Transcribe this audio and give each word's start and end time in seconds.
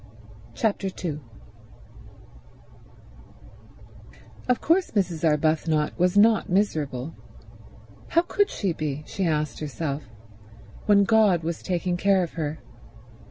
Chapter 0.55 0.89
2 0.89 1.21
Of 4.49 4.59
course 4.59 4.89
Mrs. 4.89 5.23
Arbuthnot 5.23 5.93
was 5.99 6.17
not 6.17 6.49
miserable—how 6.49 8.21
could 8.23 8.49
she 8.49 8.73
be, 8.73 9.03
she 9.05 9.27
asked 9.27 9.59
herself, 9.59 10.01
when 10.87 11.03
God 11.03 11.43
was 11.43 11.61
taking 11.61 11.97
care 11.97 12.23
of 12.23 12.33
her? 12.33 12.57